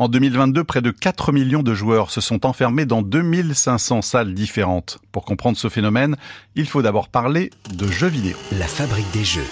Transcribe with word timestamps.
En 0.00 0.08
2022, 0.08 0.64
près 0.64 0.80
de 0.80 0.90
4 0.90 1.30
millions 1.30 1.62
de 1.62 1.74
joueurs 1.74 2.10
se 2.10 2.22
sont 2.22 2.46
enfermés 2.46 2.86
dans 2.86 3.02
2500 3.02 4.00
salles 4.00 4.32
différentes. 4.32 4.98
Pour 5.12 5.26
comprendre 5.26 5.58
ce 5.58 5.68
phénomène, 5.68 6.16
il 6.54 6.64
faut 6.66 6.80
d'abord 6.80 7.10
parler 7.10 7.50
de 7.74 7.86
jeux 7.86 8.06
vidéo. 8.08 8.34
La 8.58 8.66
fabrique 8.66 9.10
des 9.12 9.24
jeux. 9.24 9.44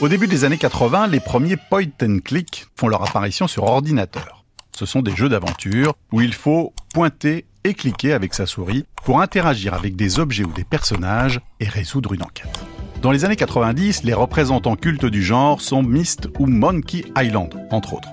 Au 0.00 0.08
début 0.08 0.26
des 0.26 0.42
années 0.42 0.58
80, 0.58 1.06
les 1.06 1.20
premiers 1.20 1.56
point 1.56 1.86
and 2.02 2.18
click 2.24 2.66
font 2.74 2.88
leur 2.88 3.08
apparition 3.08 3.46
sur 3.46 3.62
ordinateur. 3.62 4.44
Ce 4.76 4.86
sont 4.86 5.02
des 5.02 5.14
jeux 5.14 5.28
d'aventure 5.28 5.94
où 6.10 6.20
il 6.20 6.34
faut 6.34 6.74
pointer 6.92 7.44
et 7.62 7.72
cliquer 7.72 8.12
avec 8.12 8.34
sa 8.34 8.46
souris 8.46 8.84
pour 9.04 9.20
interagir 9.20 9.72
avec 9.72 9.94
des 9.94 10.18
objets 10.18 10.42
ou 10.42 10.52
des 10.52 10.64
personnages 10.64 11.40
et 11.60 11.68
résoudre 11.68 12.12
une 12.12 12.24
enquête. 12.24 12.58
Dans 13.02 13.12
les 13.12 13.24
années 13.24 13.36
90, 13.36 14.02
les 14.02 14.14
représentants 14.14 14.74
cultes 14.74 15.06
du 15.06 15.22
genre 15.22 15.60
sont 15.60 15.84
Myst 15.84 16.28
ou 16.40 16.46
Monkey 16.46 17.04
Island, 17.16 17.54
entre 17.70 17.94
autres. 17.94 18.08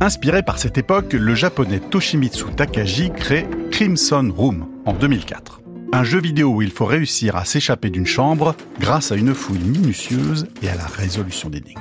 Inspiré 0.00 0.42
par 0.42 0.58
cette 0.58 0.78
époque, 0.78 1.12
le 1.12 1.34
japonais 1.34 1.78
Toshimitsu 1.78 2.46
Takagi 2.56 3.10
crée 3.10 3.46
Crimson 3.70 4.32
Room 4.36 4.66
en 4.84 4.92
2004. 4.92 5.60
Un 5.92 6.04
jeu 6.04 6.20
vidéo 6.20 6.54
où 6.54 6.62
il 6.62 6.70
faut 6.70 6.86
réussir 6.86 7.36
à 7.36 7.44
s'échapper 7.44 7.90
d'une 7.90 8.06
chambre 8.06 8.56
grâce 8.80 9.12
à 9.12 9.16
une 9.16 9.34
fouille 9.34 9.58
minutieuse 9.58 10.46
et 10.62 10.68
à 10.68 10.74
la 10.74 10.86
résolution 10.86 11.50
d'énigmes. 11.50 11.80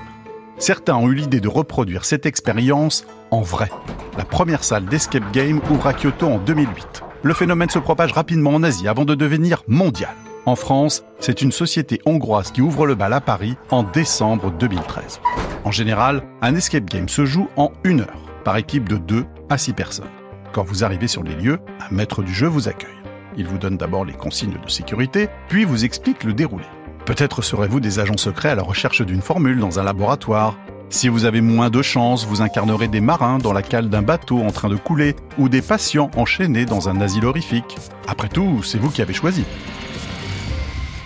Certains 0.57 0.95
ont 0.95 1.09
eu 1.09 1.15
l'idée 1.15 1.39
de 1.39 1.47
reproduire 1.47 2.05
cette 2.05 2.25
expérience 2.25 3.05
en 3.31 3.41
vrai. 3.41 3.71
La 4.17 4.25
première 4.25 4.63
salle 4.63 4.85
d'escape 4.85 5.31
game 5.33 5.61
ouvre 5.71 5.87
à 5.87 5.93
Kyoto 5.93 6.27
en 6.27 6.37
2008. 6.37 7.03
Le 7.23 7.33
phénomène 7.33 7.69
se 7.69 7.79
propage 7.79 8.11
rapidement 8.11 8.51
en 8.51 8.63
Asie 8.63 8.87
avant 8.87 9.05
de 9.05 9.15
devenir 9.15 9.63
mondial. 9.67 10.13
En 10.45 10.55
France, 10.55 11.03
c'est 11.19 11.41
une 11.41 11.51
société 11.51 12.01
hongroise 12.05 12.51
qui 12.51 12.61
ouvre 12.61 12.85
le 12.85 12.95
bal 12.95 13.13
à 13.13 13.21
Paris 13.21 13.55
en 13.69 13.83
décembre 13.83 14.51
2013. 14.51 15.21
En 15.63 15.71
général, 15.71 16.23
un 16.41 16.55
escape 16.55 16.85
game 16.85 17.07
se 17.07 17.25
joue 17.25 17.47
en 17.55 17.71
une 17.83 18.01
heure, 18.01 18.19
par 18.43 18.57
équipe 18.57 18.89
de 18.89 18.97
2 18.97 19.25
à 19.49 19.59
6 19.59 19.73
personnes. 19.73 20.09
Quand 20.53 20.63
vous 20.63 20.83
arrivez 20.83 21.07
sur 21.07 21.23
les 21.23 21.35
lieux, 21.35 21.59
un 21.79 21.93
maître 21.93 22.23
du 22.23 22.33
jeu 22.33 22.47
vous 22.47 22.67
accueille. 22.67 22.89
Il 23.37 23.47
vous 23.47 23.59
donne 23.59 23.77
d'abord 23.77 24.03
les 24.03 24.13
consignes 24.13 24.57
de 24.63 24.69
sécurité, 24.69 25.29
puis 25.49 25.63
vous 25.63 25.85
explique 25.85 26.23
le 26.23 26.33
déroulé. 26.33 26.65
Peut-être 27.05 27.43
serez-vous 27.43 27.79
des 27.79 27.99
agents 27.99 28.17
secrets 28.17 28.49
à 28.49 28.55
la 28.55 28.63
recherche 28.63 29.03
d'une 29.03 29.21
formule 29.21 29.59
dans 29.59 29.79
un 29.79 29.83
laboratoire. 29.83 30.57
Si 30.89 31.09
vous 31.09 31.25
avez 31.25 31.41
moins 31.41 31.69
de 31.69 31.81
chance, 31.83 32.25
vous 32.25 32.41
incarnerez 32.41 32.87
des 32.87 32.99
marins 32.99 33.37
dans 33.37 33.53
la 33.53 33.61
cale 33.61 33.89
d'un 33.89 34.01
bateau 34.01 34.39
en 34.39 34.51
train 34.51 34.67
de 34.67 34.75
couler 34.75 35.15
ou 35.37 35.47
des 35.47 35.61
patients 35.61 36.09
enchaînés 36.17 36.65
dans 36.65 36.89
un 36.89 36.99
asile 37.01 37.25
horrifique. 37.25 37.77
Après 38.07 38.29
tout, 38.29 38.63
c'est 38.63 38.79
vous 38.79 38.89
qui 38.89 39.01
avez 39.01 39.13
choisi. 39.13 39.45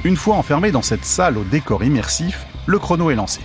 Une 0.05 0.15
fois 0.15 0.35
enfermé 0.37 0.71
dans 0.71 0.81
cette 0.81 1.05
salle 1.05 1.37
au 1.37 1.43
décor 1.43 1.83
immersif, 1.83 2.45
le 2.65 2.79
chrono 2.79 3.11
est 3.11 3.15
lancé. 3.15 3.41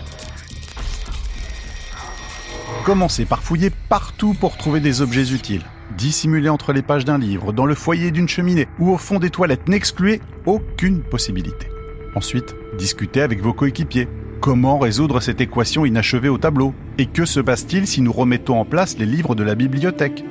Commencez 2.84 3.26
par 3.26 3.42
fouiller 3.42 3.70
partout 3.90 4.32
pour 4.32 4.56
trouver 4.56 4.80
des 4.80 5.02
objets 5.02 5.34
utiles. 5.34 5.64
Dissimulés 5.98 6.48
entre 6.48 6.72
les 6.72 6.80
pages 6.80 7.04
d'un 7.04 7.18
livre, 7.18 7.52
dans 7.52 7.66
le 7.66 7.74
foyer 7.74 8.10
d'une 8.10 8.28
cheminée 8.28 8.68
ou 8.78 8.90
au 8.90 8.96
fond 8.96 9.18
des 9.18 9.28
toilettes, 9.28 9.68
n'excluez 9.68 10.20
aucune 10.46 11.02
possibilité. 11.02 11.68
Ensuite, 12.14 12.56
discutez 12.78 13.20
avec 13.20 13.42
vos 13.42 13.52
coéquipiers. 13.52 14.08
Comment 14.40 14.78
résoudre 14.78 15.20
cette 15.20 15.42
équation 15.42 15.84
inachevée 15.84 16.30
au 16.30 16.38
tableau? 16.38 16.72
Et 16.96 17.04
que 17.04 17.26
se 17.26 17.40
passe-t-il 17.40 17.86
si 17.86 18.00
nous 18.00 18.12
remettons 18.12 18.58
en 18.58 18.64
place 18.64 18.96
les 18.96 19.06
livres 19.06 19.34
de 19.34 19.42
la 19.42 19.54
bibliothèque? 19.54 20.24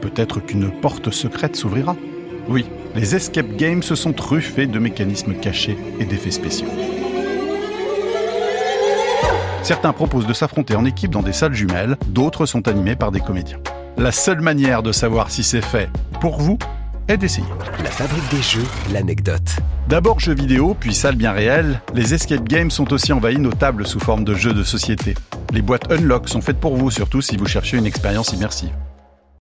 Peut-être 0.00 0.38
qu'une 0.38 0.70
porte 0.70 1.10
secrète 1.10 1.56
s'ouvrira 1.56 1.96
Oui, 2.48 2.66
les 2.94 3.16
escape 3.16 3.56
games 3.56 3.82
se 3.82 3.96
sont 3.96 4.12
truffés 4.12 4.68
de 4.68 4.78
mécanismes 4.78 5.34
cachés 5.34 5.76
et 5.98 6.04
d'effets 6.04 6.30
spéciaux. 6.30 6.68
Certains 9.68 9.92
proposent 9.92 10.26
de 10.26 10.32
s'affronter 10.32 10.76
en 10.76 10.86
équipe 10.86 11.10
dans 11.10 11.20
des 11.20 11.34
salles 11.34 11.52
jumelles, 11.52 11.98
d'autres 12.06 12.46
sont 12.46 12.68
animés 12.68 12.96
par 12.96 13.12
des 13.12 13.20
comédiens. 13.20 13.58
La 13.98 14.12
seule 14.12 14.40
manière 14.40 14.82
de 14.82 14.92
savoir 14.92 15.30
si 15.30 15.42
c'est 15.42 15.60
fait 15.60 15.90
pour 16.22 16.40
vous 16.40 16.56
est 17.06 17.18
d'essayer. 17.18 17.46
La 17.84 17.90
fabrique 17.90 18.26
des 18.30 18.40
jeux, 18.40 18.64
l'anecdote. 18.94 19.58
D'abord 19.86 20.20
jeux 20.20 20.34
vidéo, 20.34 20.74
puis 20.80 20.94
salles 20.94 21.16
bien 21.16 21.32
réelles, 21.32 21.82
les 21.92 22.14
escape 22.14 22.48
games 22.48 22.70
sont 22.70 22.90
aussi 22.94 23.12
envahis 23.12 23.36
nos 23.36 23.52
tables 23.52 23.86
sous 23.86 24.00
forme 24.00 24.24
de 24.24 24.34
jeux 24.34 24.54
de 24.54 24.62
société. 24.62 25.14
Les 25.52 25.60
boîtes 25.60 25.92
Unlock 25.92 26.30
sont 26.30 26.40
faites 26.40 26.60
pour 26.60 26.74
vous, 26.74 26.90
surtout 26.90 27.20
si 27.20 27.36
vous 27.36 27.44
cherchez 27.44 27.76
une 27.76 27.84
expérience 27.84 28.32
immersive. 28.32 28.72